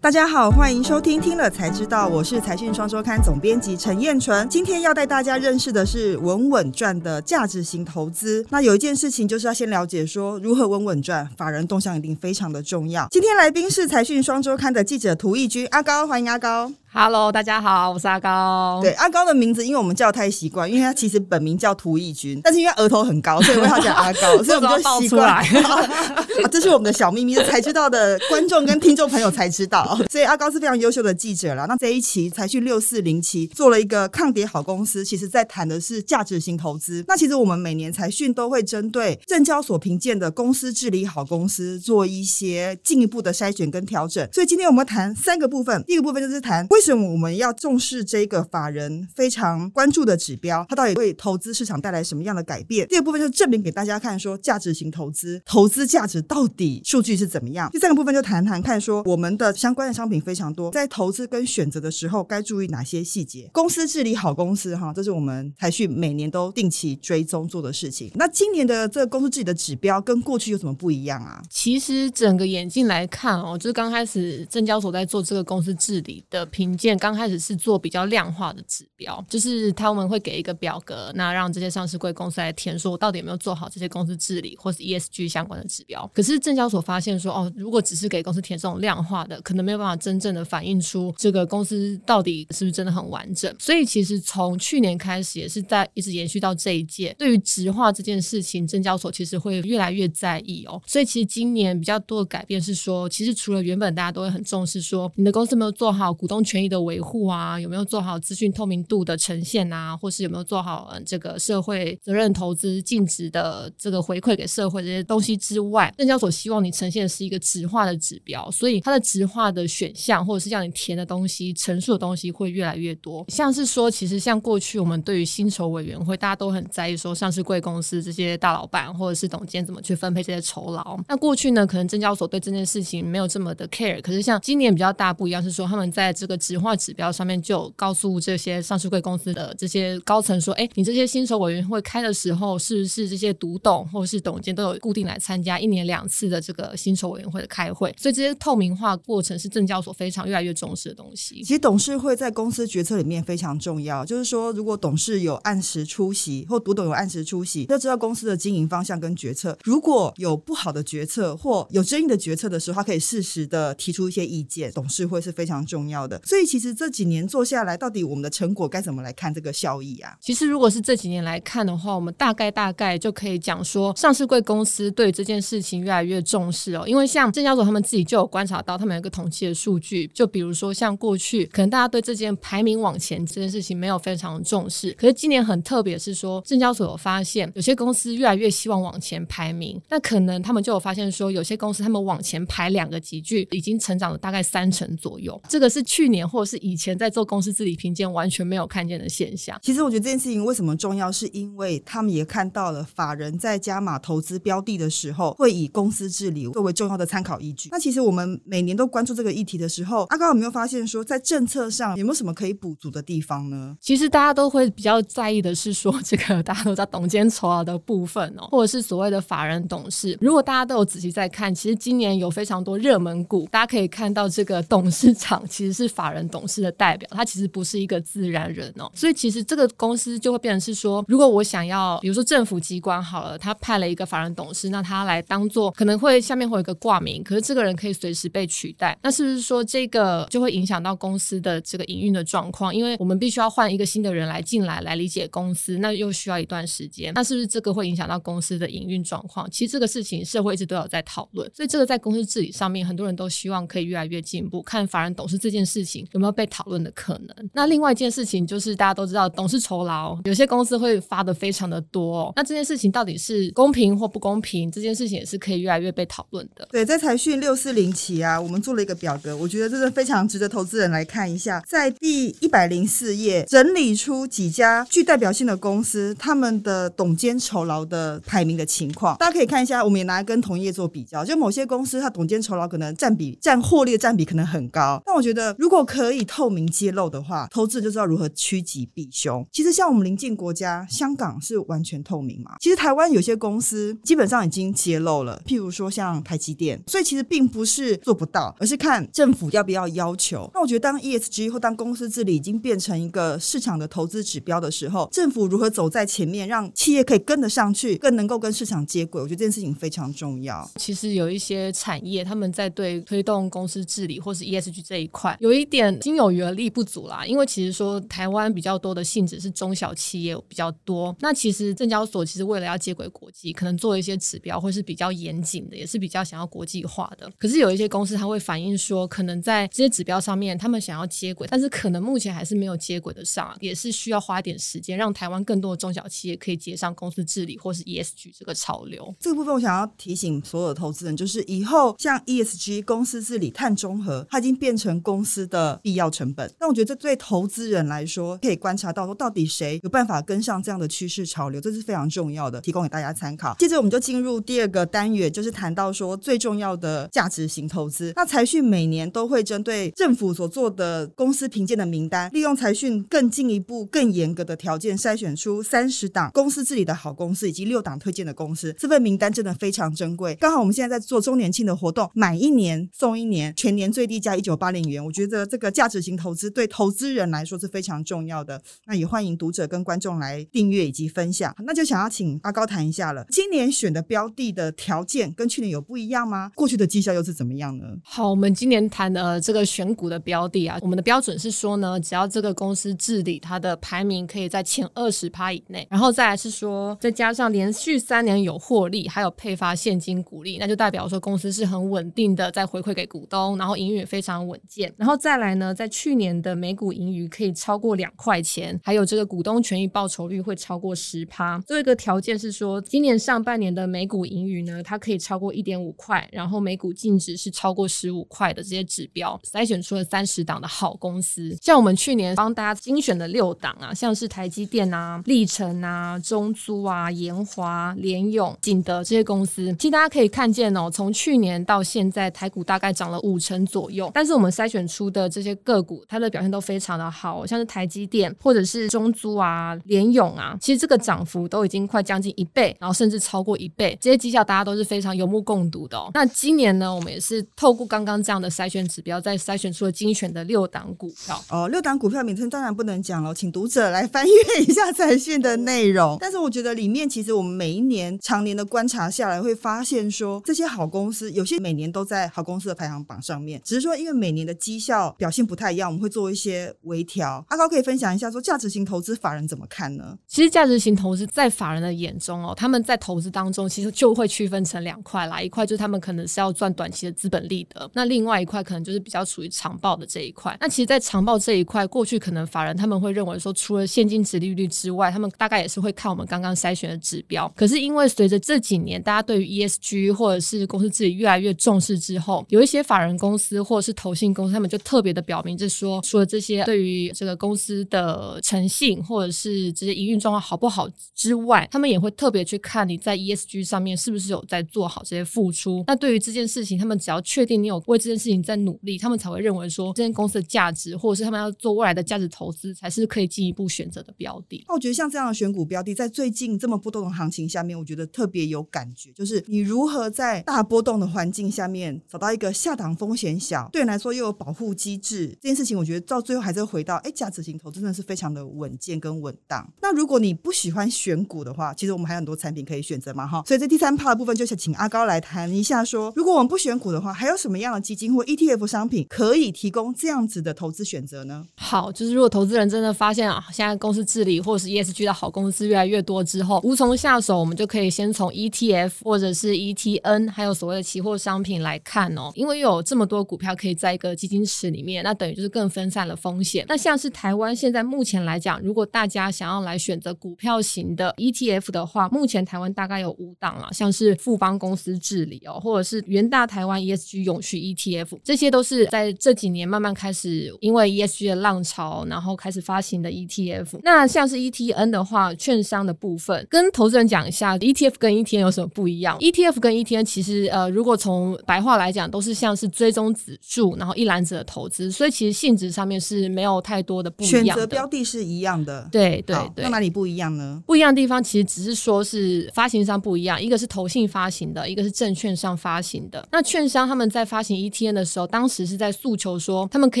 [0.00, 4.48] 大家好，欢迎收听《听了才知道》，我是财讯双周刊总编辑陈燕纯。
[4.48, 8.46] 今天要带大家认识的是稳稳赚的价值型投资。
[8.48, 13.08] 那有一件事情就是要先了解说如何稳稳赚，法人动向一定非常的重要。
[13.10, 16.72] 今天来宾是财讯双周刊的记者涂义军阿高，欢迎阿高。
[16.90, 18.80] Hello，大家好，我是阿高。
[18.82, 25.28] 对阿高的名字，因为我们叫太习惯，因为他其实本名叫涂义军，但是因为他额头很高，所以我们要讲阿高， 所以我们就习惯。
[25.28, 25.84] 啊，
[26.50, 29.98] 这是我们的小秘密，才知道的观众跟听众朋友才知道。
[30.10, 31.66] 所以阿高是非常优秀的记者啦。
[31.68, 37.04] 那这一期才去六四零期做了一个抗跌好公司，其实在谈的是价值型投资。
[37.06, 44.26] 那其实我们每年财讯都会针对证交所评鉴的公司治理好公司做一些进一步的筛选跟调整。
[44.32, 52.86] 所以今天我们谈三个部分，第一个部分就是谈为什么我们要重视这个法人非常关注的指标，它到底为投资市场带来什么样的改变？
[52.86, 57.68] 第二部分就是证明给大家看，说价值型投资投资价值到底数据是怎么样。
[57.72, 63.50] 第三个部分就谈谈看说我们的相关的商品非常多，在投资跟选择的时候该注意哪些细节。
[63.52, 68.12] 公司治理好公司哈，这是我们财讯每年都定期追踪做的事情。
[68.14, 71.42] 那今年的这个公司治理的指标跟过去有什么不一样啊？
[71.50, 86.10] 其实整个眼镜来看哦，就是刚开始证交所在做这个公司治理的评鉴，刚开始是做比较量化的指标，就是他们会给一个表格，那让这些上市贵公司来填，说我到底有没有做好这些公司治理或是 ESG 相关的指标。
[86.14, 93.54] 可是证交所发现说，哦，如果只是给公司填这种量化的，可能没有办法真正的反映出这个公司到底是不是真的很完整。
[93.58, 100.80] 所以其实从去年开始，也是在一直延续到这一届，对于直化这件事情，证交所其实会越来越在意哦。
[100.86, 123.24] 所以其实今年比较多的改变是说，其实除了原本大家都会很重视说你的公司没有做好股东权益的维护啊，有没有做好资讯透明度的呈现啊，或是有没有做好、这个社会责任投资尽职的这个回馈给社会这些东西之外，证交所希望你呈现的是一个直化的指标，所以它的直化的选项或者是让你填的东西、陈述的东西会越来越多。
[123.28, 130.98] 像是说，其实像过去我们对于薪酬委员会，大家都很在意说上市贵公司这些大老板或者是董监怎么去分配这些酬劳。
[131.08, 147.94] 那过去呢，可能证交所对这件事情没有这么的 care，可是像今年比较大不一样是说，他们在这个直化指标上面就告诉这些上市贵公司的这些高层说，哎，你这些薪酬委员会开的时候，是不是这些独董或者是董监都有固定来参加一年两次的这个薪酬委员会的开会？
[147.98, 151.42] 所以这些透明化过程是证交所非常越来越重视的东西。
[151.42, 159.58] 其实董事会在公司决策里面非常重要，就是说，如果董事有按时出席，或独董有按时出席，就知道公司的经营方向跟决策。
[159.64, 164.72] 如果有不好的决策或有争议的决策的时候，他可以适时的提出一些意见。
[164.72, 166.20] 董事会是非常重要的。
[166.24, 170.16] 所以所以其实这几年做下来，到底我们的成果该怎么来看这个效益啊？
[170.20, 176.84] 其实如果是这几年来看的话，我们大概大概就可以讲说，上市贵公司对这件事情越来越重视哦。
[176.86, 195.36] 因为像证交所他们自己就有观察到，他们有一个统计的数据，就比如说像过去可能大家对这件排名往前这件事情没有非常重视，可是今年很特别是说，证交所有发现有些公司越来越希望往前排名，那可能他们就有发现说，有些公司他们往前排两个级距，已经成长了大概三成左右。
[195.48, 199.58] 这个是去年或者是以前在做公司治理评鉴完全没有看见的现象。
[199.62, 207.68] 其实我觉得这件事情为什么重要，是因为他们也看到了法人在加码投资标的的时候，会以公司治理作为重要的参考依据。
[207.70, 213.76] 那其实我们每年都关注这个议题的时候，阿高有没有发现说，在政策上有没有什么可以补足的地方呢？
[213.80, 220.16] 其实大家都会比较在意的是说，这个大家都在董监酬劳的部分哦，或者是所谓的法人董事。
[220.20, 228.90] 如果大家都有仔细在看，其实今年有非常多热门股，大家可以看到这个董事长其实是法人董事的代表，他其实不是一个自然人哦。
[228.94, 242.74] 所以其实这个公司就会变成是说，如果我想要，比如说政府机关好了，他派了一个法人董事，那他来当做可能会下面会有一个挂名，可是这个人可以随时被取代，那是不是说这个就会影响到公司的这个营运的状况？
[242.74, 249.48] 因为我们必须要换一个新的人来进来来理解公司，那又需要一段时间，那是不是这个会影响到公司的营运状况？
[249.50, 254.62] 其实这个事情社会一直都有在讨论，所以这个在公司治理上面，很多人都希望可以越来越进步。
[254.62, 257.50] 看法人董事这件事情有没有被讨论的可能？
[257.52, 264.70] 那另外一件事情就是大家都知道，董事酬劳有些公司会发的非常的多、那这件事情到底是公平或不公平？
[264.70, 266.68] 这件事情也是可以越来越被讨论的。
[266.70, 271.62] 对，在财讯六四零期啊，我们做了一个表格，我觉得真的非常值得投资人来看一下。
[271.66, 279.84] 在第一百零四页整理出几家具代表性的公司，他们的董监酬劳的排名的情况，大家可以看一下。
[279.84, 289.44] 我们也拿来跟同业做比较，就某些公司它董监酬劳可能占比占获利的占比可能很高，但我觉得如果可以透明揭露的话，投资人就知道如何趋吉避凶。
[289.50, 300.50] 其实像我们邻近国家香港是完全透明嘛，其实台湾有些公司基本上已经揭露了，譬如说像台积电，所以其实并不是做不到，而是看政府要不要要求。
[300.52, 310.68] 那我觉得当 ESG 或当公司治理已经变成一个市场的投资指标的时候，政府如何走在前面，让企业可以跟得上去，更能够跟市场接轨，我觉得这件事情非常重要。
[310.76, 317.24] 其实有一些产业，他们在对推动公司治理或是 ESG 这一块，有一点心有余而力不足啦。
[317.26, 327.30] 因为其实说台湾比较多的性质是中小企业比较多，那其实证交所其实为了要接轨国际，可能做一些指标会是比较严谨的，也是比较想要国际化的。
[327.38, 339.14] 可是有一些公司，它会反映说，可能在这些指标上面，他们想要接轨，但是可能目前还是没有接轨的上，也是需要花点时间，让台湾更多的中小企业可以接上公司治理或是 ESG 这个潮流。
[339.18, 346.50] 这个部分我想要提醒所有的投资人，就是以后像 ESG 公司治理、碳中和，它已经变成公司的必要成本。
[346.58, 353.54] 但我觉得这对投资人来说，可以观察到说，到底谁有办法跟上这样的趋势潮流，这是非常重要的，提供给大家参考。
[353.58, 358.12] 接着我们就进入第二个单元，就是谈到说最重要的价值型投资。
[358.16, 368.72] 那财讯每年都会针对政府所做的公司评鉴的名单，利用财讯更进一步、更严格的条件筛选出三十档公司治理的好公司，以及六档推荐的公司。
[368.78, 370.34] 这份名单真的非常珍贵。
[370.36, 375.04] 刚好我们现在在做周年庆的活动，买一年送一年，全年最低价一九八零元。
[375.04, 378.60] 我觉得这个价值型投资对投资人来说是非常重要的。
[378.86, 381.54] 那也欢迎读者跟观众来订阅以及分享。
[381.64, 386.50] 那就想要请阿高谈一下了，今年选的标的的条件跟去年有不一样吗？
[386.54, 387.84] 过去的绩效又是怎么样呢？
[388.04, 404.92] 好，我们今年谈的这个选股的标的啊，我们的标准是说呢，只要这个公司治理它的排名可以在前二十趴以内，然后再来是说，再加上连续三年有获利，还有配发现金股利，那就代表说公司是很稳定的在回馈给股东，然后营运也非常稳健。
[404.96, 411.58] 然后再来呢，在去年的每股盈余可以超过两块钱，还有这个股东权益报酬率会超过十趴。
[411.66, 421.56] 最后一个条件是说，今年上半年的每股盈余呢，它可以超过一点五块，然后每股净值是超过十五块的这些指标，筛选出了三十档的好公司。
[421.60, 434.10] 像我们去年帮大家精选的六档啊，像是台积电啊、历程啊、中租啊、延华、联永、景德这些公司，其实大家可以看见哦，从去年到现在，台股大概涨了五成左右。
[434.14, 443.96] 但是我们筛选出的这些个股，它的表现都非常的好，像是台积电或者是中租啊、联永啊，其实这个涨幅都已经快将近一倍，然后甚至超过一倍。
[444.00, 445.98] 这些绩效大家都是非常有目共睹的。
[446.12, 451.40] 那今年呢，我们也是透过刚刚这样的筛选指标，再筛选出了精选的六档股票。
[451.50, 456.16] 哦，六档股票名称当然不能讲了，请读者来翻阅一下财讯的内容。
[456.20, 467.44] 但是我觉得里面其实我们每一年常年的观察下来，会发现说这些好公司有些每年都在好公司的排行榜上面，只是说因为每年的绩效表表现不太一样，我们会做一些微调。
[467.50, 470.16] 阿高可以分享一下说价值型投资法人怎么看呢？
[470.26, 480.56] 其实价值型投资在法人的眼中哦，他们在投资当中其实就会区分成两块啦，一块就是他们可能是要赚短期的资本利得，那另外一块可能就是比较属于长报的这一块。
[480.62, 487.52] 那其实，在长报这一块，过去可能法人他们会认为说，除了现金值利率之外，他们大概也是会看我们刚刚筛选的指标。
[487.54, 505.84] 可是因为随着这几年大家对于 ESG 或者是公司自己越来越重视之后，有一些法人公司或者是投信公司，他们就特别的表明，就是说，除了这些对于这个公司的诚信或者是这些营运状况好不好之外，他们也会特别去看你在 ESG 上面是不是有在做好这些付出。
[505.86, 514.64] 那对于这件事情，他们只要确定你有为这件事情在努力，他们才会认为说这间公司的价值，或者是他们要做未来的价值投资，才是可以进一步选择的标的。
[514.68, 529.66] 那我觉得像这样的选股标的，在最近这么波动的行情下面，我觉得特别有感觉，就是你如何在大波动的环境下面找到一个下档风险小，对你来说又有保护机制这件事情，我觉得到最后还是回到，哎，价值型投资真的是非常的稳健跟稳当。
[529.80, 533.42] 那如果你不喜欢选股的话，其实我们还有很多产品可以选择嘛，哈。
[533.46, 541.46] 所以这第三 part 的部分，就想请阿高来谈一下，说如果我们不选股的话，还有什么样的基金或 ETF 商品可以提供这样子的投资选择呢？
[541.56, 552.30] 好，就是如果投资人真的发现啊，现在公司治理或是 ESG 的好公司越来越多之后，无从下手，我们就可以先从 ETF 或者是 ETN，还有所谓的期货商品来看哦。
[552.34, 556.64] 因为有这么多股票可以在一个基金池里面，那等于就是更分散了风险。
[556.68, 573.80] 那像是台湾现在目前来讲，如果大家想要来选择股票型的 ETF 的话，目前台湾大概有五档了，像是富邦公司治理哦，或者是元大台湾 ESG 永续 ETF，这些都是在这几年慢慢开始因为 ESG 的浪潮，然后开始发行的 ETF。
[573.82, 584.77] 那像是 ETN 的话，券商的部分，跟投资人讲一下，ETF 跟 ETN 有什么不一样？ETF 跟 ETN 其实呃，如果从白话来讲，都是像是追踪指数，然后一篮子的投资。
[584.78, 587.44] 资，所以其实性质上面是没有太多的不一样。
[587.44, 589.64] 选择标的是一样的，对对对。
[589.64, 590.62] 那哪里不一样呢？
[590.66, 596.24] 不一样的地方其实只是说是发行商不一样，一个是投信发行的，一个是证券商发行的。
[596.30, 600.00] 那券商他们在发行 ETN 的时候，当时是在诉求说他们可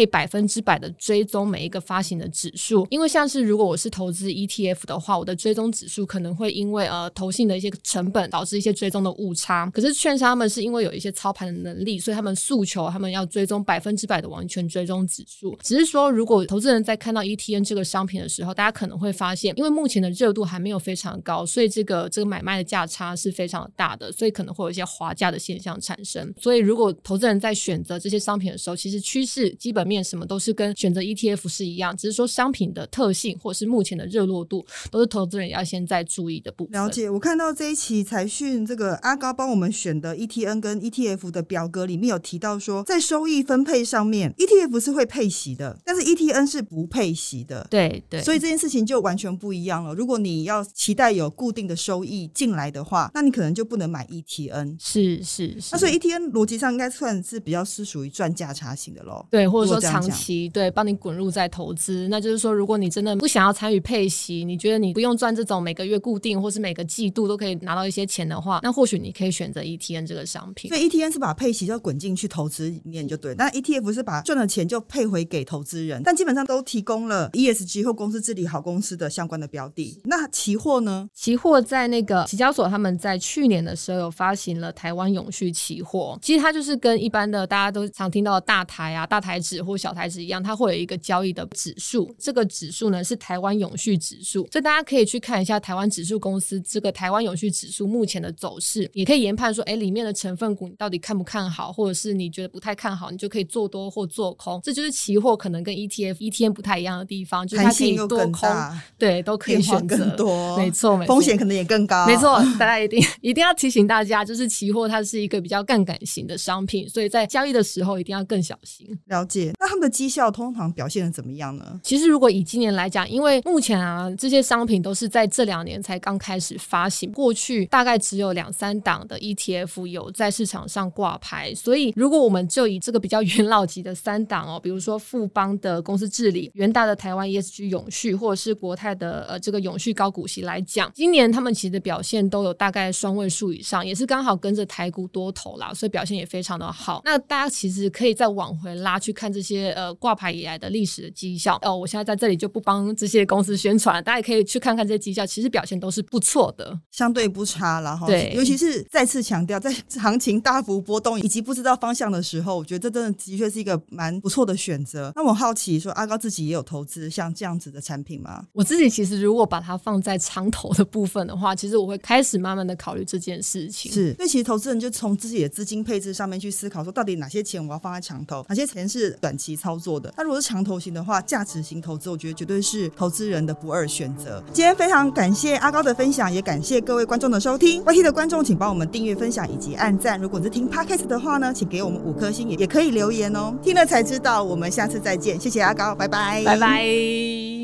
[0.00, 9.70] 以百分之百的追踪每一个发行的指数，因为像是如果我是投资 ETF 的话，我的追踪指数可能会因为呃投信的一些成本导致一些追踪的误差。
[9.72, 15.56] 可是券商他们是因为有一些操盘的能力，所以他们诉求他们要追踪百分之百的完全追踪指数。
[15.62, 26.32] 只是说，如果投资人在看到 ETN 这个商品的时候，大家可能会发现，因为目前的热度还没有非常高，所以这个这个买卖的价差是非常大的，所以可能会有一些滑价的现象产生。
[26.40, 36.72] 所以，如果投资人在选择这些商品的时候，其实趋势、基本面什么都是跟选择 ETF 是一样，只是说商品的特性或者是目前的热络度，都是投资人要先在注意的部分。
[36.72, 47.66] 了解，我看到这一期财讯这个阿高帮我们选的 ETN 跟 ETF 的表格里面有提到说，在收益分配上面，ET 是会配息的，但是 ETN 是不配息的。
[47.70, 49.94] 对对，所以这件事情就完全不一样了。
[49.94, 54.76] 如果你要期待有固定的收益进来的话，那你可能就不能买 ETN。
[54.78, 59.26] 是是是，那所以 ETN 逻辑上应该算是比较是属于赚价差型的喽。
[59.30, 70.68] 对，或者说长期对帮你滚入在投资，那就是说，如果你真的不想要参与配息，你觉得你不用赚这种每个月固定或是每个季度都可以拿到一些钱的话，那或许你可以选择 ETN 这个商品。
[70.70, 80.00] 所以 ETN 是把配息就滚进去投资里面就对，那 ETF 是把赚的钱就配回给投资人，但基本上都提供了 ESG 或公司治理好公司的相关的标的。
[80.04, 81.08] 那期货呢？
[81.12, 86.18] 期货在那个期交所，他们在去年的时候有发行了台湾永续期货。
[86.22, 92.14] 其实它就是跟一般的大家都常听到的大台啊、大台指或小台指一样，它会有一个交易的指数。
[92.18, 104.58] 这个指数呢是台湾永续指数，所以大家可以去看一下台湾指数公司这个台湾永续指数目前的走势，也可以研判说，哎，里面的成分股你到底看不看好，或者是你觉得不太看好，你就可以做多或做空。
[104.64, 108.48] 这就是期货可能跟 ETF、ETN 不太一样的地方，就是它可以多空，
[108.96, 110.16] 对，都可以选择。
[110.16, 112.06] 多没错，风险可能也更高。
[112.06, 118.86] 没错，大家一定一定要提醒大家，就是期货它是一个比较杠杆型的商品，所以在交易的时候一定要更小心。
[119.06, 119.52] 了解。
[119.58, 121.80] 那他们的绩效通常表现的怎么样呢？
[121.82, 147.00] 其实如果以今年来讲，因为目前啊这些商品都是在这两年才刚开始发行，过去大概只有两三档的 ETF 有在市场上挂牌，所以如果我们就以这个比较 元老级的三档哦，比如说富邦的公司治理、元大的台湾 ESG 永续，或者是国泰的呃这个永续高股息来讲，今年他们其实表现都有大概双位数以上，也是刚好跟着台股多头啦，所以表现也非常的好。
[147.04, 158.06] 那大家其实可以再往回拉去看这些呃挂牌以来的历史的绩效哦，我现在在这里就不帮这些公司宣传，大家也可以去看看这些绩效，其实表现都是不错的，相对不差了哈。
[158.06, 165.12] 对，尤其是再次强调，在行情大幅波动以及不知道方向的时候，我觉得这真的的确是一个蛮不错的选择。
[165.16, 168.44] 那我好奇说，阿高自己也有投资像这样子的产品吗？
[168.52, 173.90] 我自己其实如果把它放在长投的部分的话，其实我会开始慢慢的考虑这件事情。
[173.90, 180.12] 是，所以其实投资人就从自己的资金配置上面去思考，说到底哪些钱我要放在长投，哪些钱是短期操作的。
[180.16, 184.42] 那如果是长投型的话，价值型投资，我觉得绝对是投资人的不二选择。
[184.52, 187.82] 今天非常感谢阿高的分享，也感谢各位观众的收听。
[187.84, 190.20] YT 的观众，请帮我们订阅、分享以及按赞。
[190.20, 193.54] 如果你是听 Podcast 的话呢，请给我们五颗星，也也可以留言哦。
[193.62, 197.57] 听了才知道，我们下次再见，谢谢阿高，拜拜，拜拜。